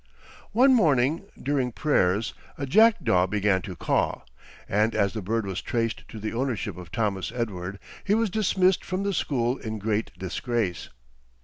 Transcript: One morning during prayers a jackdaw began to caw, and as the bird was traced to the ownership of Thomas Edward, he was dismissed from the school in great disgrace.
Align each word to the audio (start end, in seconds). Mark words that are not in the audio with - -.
One 0.51 0.73
morning 0.73 1.25
during 1.39 1.71
prayers 1.71 2.33
a 2.57 2.65
jackdaw 2.65 3.27
began 3.27 3.61
to 3.61 3.75
caw, 3.75 4.21
and 4.67 4.95
as 4.95 5.13
the 5.13 5.21
bird 5.21 5.45
was 5.45 5.61
traced 5.61 6.07
to 6.07 6.17
the 6.19 6.33
ownership 6.33 6.75
of 6.75 6.91
Thomas 6.91 7.31
Edward, 7.31 7.77
he 8.03 8.15
was 8.15 8.31
dismissed 8.31 8.83
from 8.83 9.03
the 9.03 9.13
school 9.13 9.59
in 9.59 9.77
great 9.77 10.09
disgrace. 10.17 10.89